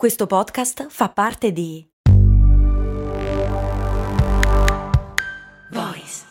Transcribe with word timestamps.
Questo 0.00 0.26
podcast 0.26 0.86
fa 0.88 1.10
parte 1.10 1.52
di 1.52 1.86
Voice 5.72 6.22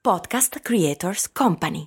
Podcast 0.00 0.58
Creators 0.58 1.30
Company. 1.30 1.86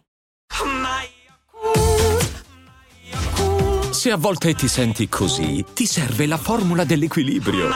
Se 3.91 4.11
a 4.11 4.15
volte 4.15 4.53
ti 4.53 4.69
senti 4.69 5.09
così, 5.09 5.65
ti 5.73 5.85
serve 5.85 6.25
la 6.25 6.37
formula 6.37 6.85
dell'equilibrio. 6.85 7.67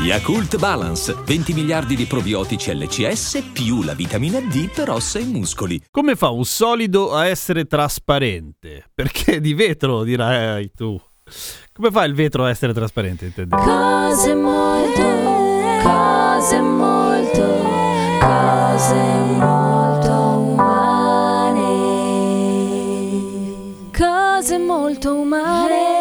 Yakult 0.00 0.58
Balance, 0.58 1.14
20 1.24 1.52
miliardi 1.52 1.94
di 1.94 2.06
probiotici 2.06 2.74
LCS 2.74 3.50
più 3.52 3.84
la 3.84 3.94
vitamina 3.94 4.40
D 4.40 4.72
per 4.72 4.90
ossa 4.90 5.20
e 5.20 5.24
muscoli. 5.24 5.80
Come 5.88 6.16
fa 6.16 6.30
un 6.30 6.44
solido 6.44 7.12
a 7.12 7.26
essere 7.26 7.66
trasparente? 7.66 8.90
Perché 8.92 9.40
di 9.40 9.54
vetro, 9.54 10.02
dirai 10.02 10.72
tu. 10.74 11.00
Come 11.72 11.90
fa 11.90 12.04
il 12.04 12.14
vetro 12.14 12.44
a 12.44 12.50
essere 12.50 12.72
trasparente, 12.72 13.26
intendevo? 13.26 13.62
Cose 13.62 14.34
molto, 14.34 15.02
cose 15.82 16.60
molto, 16.60 17.46
cose 18.20 18.94
molto 19.36 20.12
umane. 20.52 21.62
Cose 23.96 24.58
molto 24.58 25.14
umane. 25.14 25.98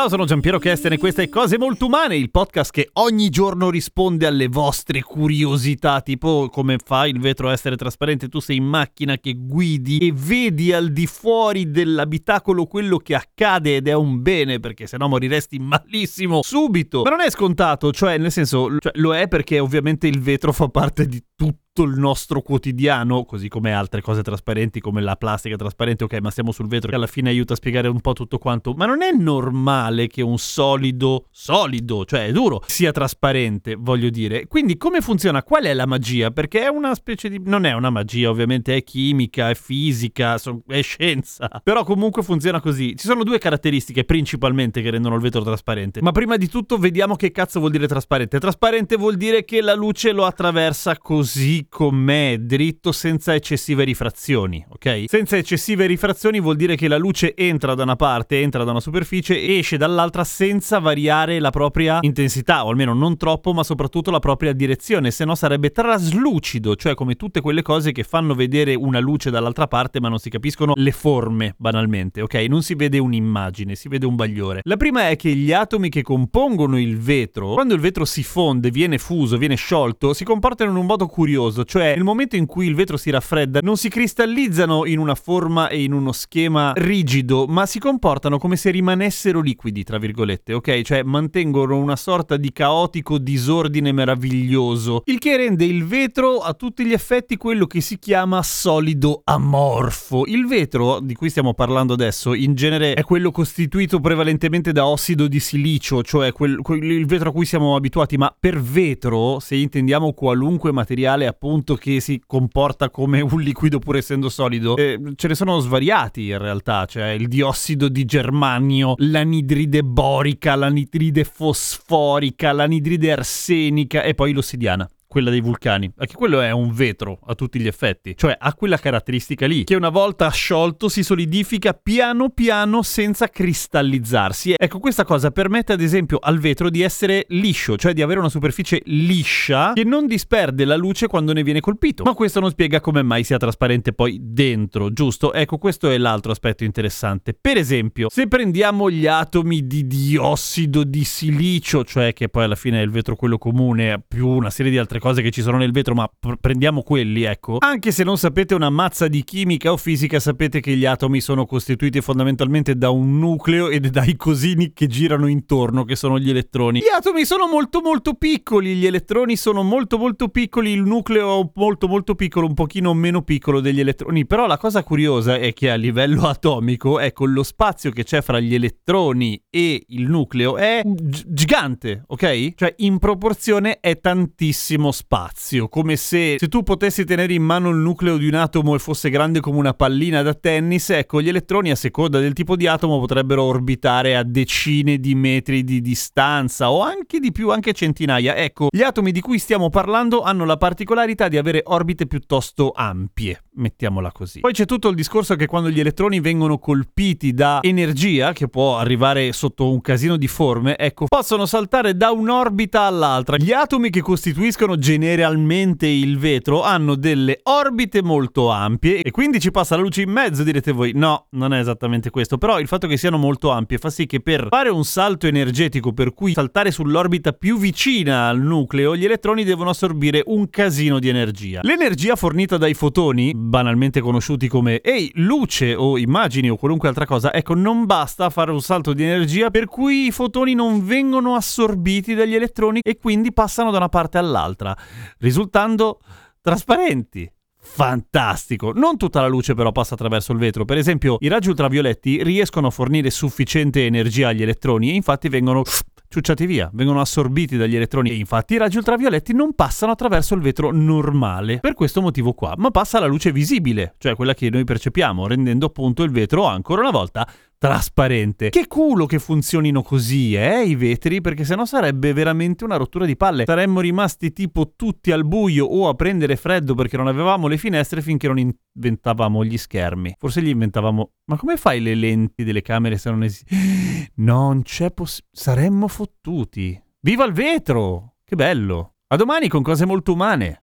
Ciao, 0.00 0.08
sono 0.08 0.24
Giampiero 0.24 0.58
Kesten 0.58 0.92
e 0.92 0.96
questa 0.96 1.20
è 1.20 1.28
Cose 1.28 1.58
Molto 1.58 1.84
Umane, 1.84 2.16
il 2.16 2.30
podcast 2.30 2.70
che 2.70 2.88
ogni 2.94 3.28
giorno 3.28 3.68
risponde 3.68 4.24
alle 4.26 4.48
vostre 4.48 5.02
curiosità, 5.02 6.00
tipo 6.00 6.48
come 6.50 6.78
fa 6.82 7.06
il 7.06 7.20
vetro 7.20 7.50
a 7.50 7.52
essere 7.52 7.76
trasparente, 7.76 8.30
tu 8.30 8.40
sei 8.40 8.56
in 8.56 8.64
macchina 8.64 9.18
che 9.18 9.34
guidi 9.36 9.98
e 9.98 10.12
vedi 10.14 10.72
al 10.72 10.90
di 10.90 11.06
fuori 11.06 11.70
dell'abitacolo 11.70 12.64
quello 12.64 12.96
che 12.96 13.14
accade 13.14 13.76
ed 13.76 13.88
è 13.88 13.92
un 13.92 14.22
bene, 14.22 14.58
perché 14.58 14.86
sennò 14.86 15.06
moriresti 15.06 15.58
malissimo 15.58 16.40
subito. 16.40 17.02
Ma 17.02 17.10
non 17.10 17.20
è 17.20 17.28
scontato, 17.28 17.92
cioè 17.92 18.16
nel 18.16 18.32
senso, 18.32 18.78
cioè, 18.78 18.92
lo 18.94 19.14
è 19.14 19.28
perché 19.28 19.58
ovviamente 19.58 20.06
il 20.06 20.20
vetro 20.20 20.54
fa 20.54 20.68
parte 20.68 21.04
di 21.04 21.22
tutto 21.40 21.84
il 21.84 21.98
nostro 21.98 22.42
quotidiano, 22.42 23.24
così 23.24 23.48
come 23.48 23.72
altre 23.72 24.02
cose 24.02 24.20
trasparenti 24.20 24.80
come 24.80 25.00
la 25.00 25.16
plastica 25.16 25.56
trasparente, 25.56 26.04
ok, 26.04 26.18
ma 26.20 26.30
stiamo 26.30 26.52
sul 26.52 26.66
vetro 26.66 26.90
che 26.90 26.96
alla 26.96 27.06
fine 27.06 27.30
aiuta 27.30 27.54
a 27.54 27.56
spiegare 27.56 27.88
un 27.88 28.00
po' 28.00 28.12
tutto 28.12 28.36
quanto, 28.36 28.74
ma 28.74 28.84
non 28.84 29.00
è 29.00 29.10
normale 29.12 30.06
che 30.06 30.20
un 30.20 30.36
solido, 30.36 31.28
solido, 31.30 32.04
cioè 32.04 32.30
duro, 32.32 32.62
sia 32.66 32.92
trasparente, 32.92 33.76
voglio 33.76 34.10
dire. 34.10 34.46
Quindi 34.48 34.76
come 34.76 35.00
funziona? 35.00 35.42
Qual 35.42 35.64
è 35.64 35.72
la 35.72 35.86
magia? 35.86 36.30
Perché 36.30 36.64
è 36.64 36.68
una 36.68 36.94
specie 36.94 37.30
di... 37.30 37.40
non 37.42 37.64
è 37.64 37.72
una 37.72 37.88
magia, 37.88 38.28
ovviamente 38.28 38.76
è 38.76 38.84
chimica, 38.84 39.48
è 39.48 39.54
fisica, 39.54 40.38
è 40.66 40.82
scienza, 40.82 41.48
però 41.62 41.84
comunque 41.84 42.22
funziona 42.22 42.60
così. 42.60 42.94
Ci 42.96 43.06
sono 43.06 43.24
due 43.24 43.38
caratteristiche 43.38 44.04
principalmente 44.04 44.82
che 44.82 44.90
rendono 44.90 45.14
il 45.14 45.22
vetro 45.22 45.42
trasparente, 45.42 46.02
ma 46.02 46.12
prima 46.12 46.36
di 46.36 46.48
tutto 46.48 46.76
vediamo 46.76 47.16
che 47.16 47.30
cazzo 47.30 47.60
vuol 47.60 47.70
dire 47.70 47.86
trasparente. 47.86 48.38
Trasparente 48.38 48.96
vuol 48.96 49.16
dire 49.16 49.44
che 49.46 49.62
la 49.62 49.74
luce 49.74 50.12
lo 50.12 50.26
attraversa 50.26 50.98
così 50.98 51.29
com'è, 51.68 52.38
dritto 52.38 52.92
senza 52.92 53.34
eccessive 53.34 53.84
rifrazioni, 53.84 54.64
ok? 54.68 55.04
Senza 55.06 55.36
eccessive 55.36 55.86
rifrazioni 55.86 56.40
vuol 56.40 56.56
dire 56.56 56.76
che 56.76 56.88
la 56.88 56.98
luce 56.98 57.34
entra 57.34 57.74
da 57.74 57.84
una 57.84 57.96
parte, 57.96 58.40
entra 58.40 58.64
da 58.64 58.72
una 58.72 58.80
superficie 58.80 59.58
esce 59.58 59.76
dall'altra 59.76 60.24
senza 60.24 60.78
variare 60.78 61.38
la 61.38 61.50
propria 61.50 61.98
intensità, 62.02 62.64
o 62.64 62.70
almeno 62.70 62.92
non 62.92 63.16
troppo, 63.16 63.52
ma 63.52 63.62
soprattutto 63.62 64.10
la 64.10 64.18
propria 64.18 64.52
direzione, 64.52 65.10
se 65.10 65.24
no 65.24 65.34
sarebbe 65.34 65.70
traslucido, 65.70 66.76
cioè 66.76 66.94
come 66.94 67.14
tutte 67.14 67.40
quelle 67.40 67.62
cose 67.62 67.92
che 67.92 68.02
fanno 68.02 68.34
vedere 68.34 68.74
una 68.74 68.98
luce 68.98 69.30
dall'altra 69.30 69.66
parte 69.66 70.00
ma 70.00 70.08
non 70.08 70.18
si 70.18 70.30
capiscono 70.30 70.72
le 70.74 70.92
forme, 70.92 71.54
banalmente, 71.56 72.20
ok? 72.22 72.34
Non 72.48 72.62
si 72.62 72.74
vede 72.74 72.98
un'immagine, 72.98 73.74
si 73.74 73.88
vede 73.88 74.06
un 74.06 74.16
bagliore. 74.16 74.60
La 74.64 74.76
prima 74.76 75.08
è 75.08 75.16
che 75.16 75.32
gli 75.34 75.52
atomi 75.52 75.88
che 75.88 76.02
compongono 76.02 76.78
il 76.78 76.98
vetro, 76.98 77.54
quando 77.54 77.74
il 77.74 77.80
vetro 77.80 78.04
si 78.04 78.22
fonde, 78.22 78.70
viene 78.70 78.98
fuso, 78.98 79.36
viene 79.36 79.54
sciolto, 79.54 80.12
si 80.12 80.24
comportano 80.24 80.70
in 80.70 80.76
un 80.76 80.86
modo 80.86 81.06
curioso 81.06 81.19
cioè 81.64 81.94
nel 81.94 82.04
momento 82.04 82.36
in 82.36 82.46
cui 82.46 82.66
il 82.66 82.74
vetro 82.74 82.96
si 82.96 83.10
raffredda 83.10 83.60
non 83.62 83.76
si 83.76 83.88
cristallizzano 83.88 84.86
in 84.86 84.98
una 84.98 85.14
forma 85.14 85.68
e 85.68 85.82
in 85.82 85.92
uno 85.92 86.12
schema 86.12 86.72
rigido, 86.76 87.46
ma 87.46 87.66
si 87.66 87.78
comportano 87.78 88.38
come 88.38 88.56
se 88.56 88.70
rimanessero 88.70 89.40
liquidi, 89.40 89.84
tra 89.84 89.98
virgolette, 89.98 90.54
ok? 90.54 90.80
Cioè 90.80 91.02
mantengono 91.02 91.76
una 91.76 91.96
sorta 91.96 92.36
di 92.36 92.52
caotico 92.52 93.18
disordine 93.18 93.92
meraviglioso, 93.92 95.02
il 95.04 95.18
che 95.18 95.36
rende 95.36 95.64
il 95.64 95.84
vetro 95.84 96.38
a 96.38 96.54
tutti 96.54 96.84
gli 96.86 96.92
effetti 96.92 97.36
quello 97.36 97.66
che 97.66 97.80
si 97.80 97.98
chiama 97.98 98.42
solido 98.42 99.20
amorfo. 99.24 100.24
Il 100.26 100.46
vetro 100.46 101.00
di 101.00 101.14
cui 101.14 101.28
stiamo 101.28 101.54
parlando 101.54 101.92
adesso 101.92 102.32
in 102.34 102.54
genere 102.54 102.94
è 102.94 103.02
quello 103.02 103.30
costituito 103.30 104.00
prevalentemente 104.00 104.72
da 104.72 104.86
ossido 104.86 105.28
di 105.28 105.40
silicio, 105.40 106.02
cioè 106.02 106.32
quel, 106.32 106.60
quel, 106.62 106.82
il 106.82 107.06
vetro 107.06 107.28
a 107.28 107.32
cui 107.32 107.44
siamo 107.44 107.76
abituati, 107.76 108.16
ma 108.16 108.34
per 108.38 108.60
vetro, 108.60 109.38
se 109.40 109.56
intendiamo 109.56 110.12
qualunque 110.12 110.72
materiale 110.72 111.08
appunto 111.26 111.74
che 111.74 112.00
si 112.00 112.22
comporta 112.26 112.90
come 112.90 113.20
un 113.20 113.40
liquido 113.40 113.78
pur 113.78 113.96
essendo 113.96 114.28
solido, 114.28 114.76
eh, 114.76 114.98
ce 115.14 115.28
ne 115.28 115.34
sono 115.34 115.58
svariati 115.58 116.28
in 116.28 116.38
realtà, 116.38 116.86
cioè 116.86 117.08
il 117.10 117.28
diossido 117.28 117.88
di 117.88 118.04
germanio, 118.04 118.94
l'anidride 118.98 119.82
borica, 119.82 120.54
l'anidride 120.54 121.24
fosforica, 121.24 122.52
l'anidride 122.52 123.12
arsenica 123.12 124.02
e 124.02 124.14
poi 124.14 124.32
l'ossidiana 124.32 124.88
quella 125.10 125.30
dei 125.30 125.40
vulcani. 125.40 125.90
Anche 125.96 126.14
quello 126.14 126.40
è 126.40 126.52
un 126.52 126.70
vetro 126.72 127.18
a 127.26 127.34
tutti 127.34 127.58
gli 127.58 127.66
effetti, 127.66 128.16
cioè 128.16 128.36
ha 128.38 128.54
quella 128.54 128.78
caratteristica 128.78 129.46
lì, 129.46 129.64
che 129.64 129.74
una 129.74 129.88
volta 129.88 130.30
sciolto 130.30 130.88
si 130.88 131.02
solidifica 131.02 131.74
piano 131.74 132.28
piano 132.30 132.82
senza 132.82 133.26
cristallizzarsi. 133.26 134.54
Ecco, 134.56 134.78
questa 134.78 135.04
cosa 135.04 135.32
permette 135.32 135.72
ad 135.72 135.80
esempio 135.80 136.18
al 136.20 136.38
vetro 136.38 136.70
di 136.70 136.82
essere 136.82 137.24
liscio, 137.30 137.76
cioè 137.76 137.92
di 137.92 138.02
avere 138.02 138.20
una 138.20 138.28
superficie 138.28 138.82
liscia 138.84 139.72
che 139.72 139.82
non 139.82 140.06
disperde 140.06 140.64
la 140.64 140.76
luce 140.76 141.08
quando 141.08 141.32
ne 141.32 141.42
viene 141.42 141.58
colpito. 141.58 142.04
Ma 142.04 142.14
questo 142.14 142.38
non 142.38 142.50
spiega 142.50 142.80
come 142.80 143.02
mai 143.02 143.24
sia 143.24 143.36
trasparente 143.36 143.92
poi 143.92 144.16
dentro, 144.22 144.92
giusto? 144.92 145.32
Ecco, 145.32 145.58
questo 145.58 145.90
è 145.90 145.98
l'altro 145.98 146.30
aspetto 146.30 146.62
interessante. 146.62 147.36
Per 147.38 147.56
esempio, 147.56 148.08
se 148.10 148.28
prendiamo 148.28 148.88
gli 148.88 149.08
atomi 149.08 149.66
di 149.66 149.88
diossido 149.88 150.84
di 150.84 151.02
silicio, 151.02 151.84
cioè 151.84 152.12
che 152.12 152.28
poi 152.28 152.44
alla 152.44 152.54
fine 152.54 152.78
è 152.78 152.84
il 152.84 152.90
vetro 152.90 153.16
quello 153.16 153.38
comune, 153.38 154.00
più 154.06 154.28
una 154.28 154.50
serie 154.50 154.70
di 154.70 154.78
altre 154.78 154.98
cose 155.00 155.22
che 155.22 155.30
ci 155.32 155.42
sono 155.42 155.56
nel 155.56 155.72
vetro, 155.72 155.94
ma 155.94 156.08
pr- 156.08 156.36
prendiamo 156.40 156.82
quelli, 156.82 157.24
ecco. 157.24 157.56
Anche 157.58 157.90
se 157.90 158.04
non 158.04 158.16
sapete 158.16 158.54
una 158.54 158.70
mazza 158.70 159.08
di 159.08 159.24
chimica 159.24 159.72
o 159.72 159.76
fisica, 159.76 160.20
sapete 160.20 160.60
che 160.60 160.76
gli 160.76 160.84
atomi 160.84 161.20
sono 161.20 161.46
costituiti 161.46 162.00
fondamentalmente 162.00 162.76
da 162.76 162.90
un 162.90 163.18
nucleo 163.18 163.68
e 163.68 163.80
dai 163.80 164.14
cosini 164.16 164.72
che 164.72 164.86
girano 164.86 165.26
intorno, 165.26 165.84
che 165.84 165.96
sono 165.96 166.18
gli 166.18 166.30
elettroni. 166.30 166.80
Gli 166.80 166.94
atomi 166.94 167.24
sono 167.24 167.48
molto 167.48 167.80
molto 167.80 168.14
piccoli, 168.14 168.74
gli 168.76 168.86
elettroni 168.86 169.36
sono 169.36 169.62
molto 169.62 169.98
molto 169.98 170.28
piccoli, 170.28 170.70
il 170.70 170.82
nucleo 170.82 171.50
molto 171.54 171.88
molto 171.88 172.14
piccolo, 172.14 172.46
un 172.46 172.54
pochino 172.54 172.94
meno 172.94 173.22
piccolo 173.22 173.60
degli 173.60 173.80
elettroni. 173.80 174.26
Però 174.26 174.46
la 174.46 174.58
cosa 174.58 174.82
curiosa 174.82 175.36
è 175.36 175.52
che 175.52 175.70
a 175.70 175.74
livello 175.74 176.28
atomico, 176.28 177.00
ecco, 177.00 177.24
lo 177.24 177.42
spazio 177.42 177.90
che 177.90 178.04
c'è 178.04 178.20
fra 178.22 178.38
gli 178.40 178.54
elettroni 178.54 179.42
e 179.48 179.84
il 179.88 180.08
nucleo 180.08 180.56
è 180.56 180.82
g- 180.84 181.24
gigante, 181.26 182.04
ok? 182.06 182.54
Cioè 182.54 182.74
in 182.78 182.98
proporzione 182.98 183.78
è 183.80 183.98
tantissimo 183.98 184.89
spazio, 184.92 185.68
come 185.68 185.96
se, 185.96 186.36
se 186.38 186.48
tu 186.48 186.62
potessi 186.62 187.04
tenere 187.04 187.32
in 187.32 187.42
mano 187.42 187.70
il 187.70 187.76
nucleo 187.76 188.16
di 188.16 188.26
un 188.26 188.34
atomo 188.34 188.74
e 188.74 188.78
fosse 188.78 189.10
grande 189.10 189.40
come 189.40 189.58
una 189.58 189.74
pallina 189.74 190.22
da 190.22 190.34
tennis, 190.34 190.90
ecco, 190.90 191.20
gli 191.20 191.28
elettroni 191.28 191.70
a 191.70 191.76
seconda 191.76 192.18
del 192.20 192.32
tipo 192.32 192.56
di 192.56 192.66
atomo 192.66 192.98
potrebbero 192.98 193.42
orbitare 193.44 194.16
a 194.16 194.22
decine 194.22 194.98
di 194.98 195.14
metri 195.14 195.64
di 195.64 195.80
distanza 195.80 196.70
o 196.70 196.82
anche 196.82 197.18
di 197.20 197.32
più, 197.32 197.50
anche 197.50 197.72
centinaia. 197.72 198.36
Ecco, 198.36 198.68
gli 198.70 198.82
atomi 198.82 199.12
di 199.12 199.20
cui 199.20 199.38
stiamo 199.38 199.68
parlando 199.68 200.22
hanno 200.22 200.44
la 200.44 200.56
particolarità 200.56 201.28
di 201.28 201.36
avere 201.36 201.62
orbite 201.64 202.06
piuttosto 202.06 202.72
ampie, 202.74 203.44
mettiamola 203.54 204.12
così. 204.12 204.40
Poi 204.40 204.52
c'è 204.52 204.64
tutto 204.64 204.88
il 204.88 204.96
discorso 204.96 205.36
che 205.36 205.46
quando 205.46 205.70
gli 205.70 205.80
elettroni 205.80 206.20
vengono 206.20 206.58
colpiti 206.58 207.32
da 207.32 207.58
energia, 207.62 208.32
che 208.32 208.48
può 208.48 208.78
arrivare 208.78 209.32
sotto 209.32 209.70
un 209.70 209.80
casino 209.80 210.16
di 210.16 210.28
forme, 210.28 210.76
ecco, 210.76 211.06
possono 211.08 211.46
saltare 211.46 211.96
da 211.96 212.10
un'orbita 212.10 212.82
all'altra. 212.82 213.36
Gli 213.36 213.52
atomi 213.52 213.90
che 213.90 214.00
costituiscono 214.00 214.78
generalmente 214.80 215.86
il 215.86 216.18
vetro 216.18 216.62
hanno 216.62 216.96
delle 216.96 217.40
orbite 217.44 218.02
molto 218.02 218.48
ampie 218.48 219.02
e 219.02 219.10
quindi 219.12 219.38
ci 219.38 219.50
passa 219.52 219.76
la 219.76 219.82
luce 219.82 220.02
in 220.02 220.10
mezzo, 220.10 220.42
direte 220.42 220.72
voi. 220.72 220.92
No, 220.94 221.26
non 221.30 221.52
è 221.52 221.60
esattamente 221.60 222.10
questo, 222.10 222.38
però 222.38 222.58
il 222.58 222.66
fatto 222.66 222.88
che 222.88 222.96
siano 222.96 223.18
molto 223.18 223.50
ampie 223.50 223.78
fa 223.78 223.90
sì 223.90 224.06
che 224.06 224.20
per 224.20 224.48
fare 224.50 224.70
un 224.70 224.84
salto 224.84 225.26
energetico 225.28 225.92
per 225.92 226.12
cui 226.14 226.32
saltare 226.32 226.72
sull'orbita 226.72 227.32
più 227.32 227.58
vicina 227.58 228.26
al 228.28 228.40
nucleo, 228.40 228.96
gli 228.96 229.04
elettroni 229.04 229.44
devono 229.44 229.70
assorbire 229.70 230.22
un 230.26 230.48
casino 230.48 230.98
di 230.98 231.08
energia. 231.08 231.60
L'energia 231.62 232.16
fornita 232.16 232.56
dai 232.56 232.74
fotoni, 232.74 233.32
banalmente 233.36 234.00
conosciuti 234.00 234.48
come 234.48 234.80
ehi, 234.80 235.12
luce 235.16 235.74
o 235.74 235.98
immagini 235.98 236.48
o 236.50 236.56
qualunque 236.56 236.88
altra 236.88 237.04
cosa, 237.04 237.32
ecco, 237.34 237.54
non 237.54 237.84
basta 237.84 238.30
fare 238.30 238.50
un 238.50 238.62
salto 238.62 238.94
di 238.94 239.02
energia 239.04 239.50
per 239.50 239.66
cui 239.66 240.06
i 240.06 240.10
fotoni 240.10 240.54
non 240.54 240.84
vengono 240.86 241.34
assorbiti 241.34 242.14
dagli 242.14 242.34
elettroni 242.34 242.80
e 242.82 242.96
quindi 242.96 243.32
passano 243.32 243.70
da 243.70 243.76
una 243.76 243.90
parte 243.90 244.16
all'altra 244.16 244.69
risultando 245.18 246.00
trasparenti 246.40 247.30
fantastico. 247.62 248.72
Non 248.72 248.96
tutta 248.96 249.20
la 249.20 249.28
luce 249.28 249.54
però 249.54 249.70
passa 249.72 249.94
attraverso 249.94 250.32
il 250.32 250.38
vetro. 250.38 250.64
Per 250.64 250.78
esempio, 250.78 251.18
i 251.20 251.28
raggi 251.28 251.50
ultravioletti 251.50 252.22
riescono 252.22 252.68
a 252.68 252.70
fornire 252.70 253.10
sufficiente 253.10 253.84
energia 253.84 254.28
agli 254.28 254.42
elettroni 254.42 254.90
e 254.90 254.94
infatti 254.94 255.28
vengono 255.28 255.62
ciucciati 256.08 256.44
via, 256.44 256.68
vengono 256.72 257.00
assorbiti 257.00 257.56
dagli 257.56 257.76
elettroni 257.76 258.10
e 258.10 258.14
infatti 258.14 258.54
i 258.54 258.56
raggi 258.56 258.78
ultravioletti 258.78 259.32
non 259.32 259.54
passano 259.54 259.92
attraverso 259.92 260.34
il 260.34 260.40
vetro 260.40 260.72
normale, 260.72 261.60
per 261.60 261.74
questo 261.74 262.00
motivo 262.00 262.32
qua, 262.32 262.54
ma 262.56 262.72
passa 262.72 262.98
la 262.98 263.06
luce 263.06 263.30
visibile, 263.30 263.94
cioè 263.96 264.16
quella 264.16 264.34
che 264.34 264.50
noi 264.50 264.64
percepiamo, 264.64 265.28
rendendo 265.28 265.66
appunto 265.66 266.02
il 266.02 266.10
vetro 266.10 266.46
ancora 266.46 266.80
una 266.80 266.90
volta 266.90 267.28
trasparente. 267.60 268.48
Che 268.48 268.66
culo 268.66 269.04
che 269.04 269.18
funzionino 269.18 269.82
così, 269.82 270.34
eh, 270.34 270.64
i 270.64 270.76
vetri, 270.76 271.20
perché 271.20 271.44
sennò 271.44 271.66
sarebbe 271.66 272.14
veramente 272.14 272.64
una 272.64 272.76
rottura 272.76 273.04
di 273.04 273.18
palle. 273.18 273.44
Saremmo 273.44 273.80
rimasti 273.80 274.32
tipo 274.32 274.72
tutti 274.74 275.12
al 275.12 275.26
buio 275.26 275.66
o 275.66 275.86
a 275.86 275.94
prendere 275.94 276.36
freddo 276.36 276.74
perché 276.74 276.96
non 276.96 277.06
avevamo 277.06 277.48
le 277.48 277.58
finestre 277.58 278.00
finché 278.00 278.28
non 278.28 278.38
inventavamo 278.38 279.44
gli 279.44 279.58
schermi. 279.58 280.14
Forse 280.18 280.40
gli 280.40 280.48
inventavamo... 280.48 281.10
Ma 281.26 281.36
come 281.36 281.58
fai 281.58 281.82
le 281.82 281.94
lenti 281.94 282.44
delle 282.44 282.62
camere 282.62 282.96
se 282.96 283.10
non 283.10 283.24
esistono? 283.24 283.60
Non 284.20 284.62
c'è 284.62 284.90
possibilità... 284.90 285.42
Saremmo 285.42 285.86
fottuti. 285.86 286.82
Viva 287.00 287.26
il 287.26 287.32
vetro! 287.34 288.14
Che 288.24 288.36
bello! 288.36 288.94
A 289.08 289.16
domani 289.16 289.48
con 289.48 289.62
cose 289.62 289.84
molto 289.84 290.12
umane. 290.12 290.62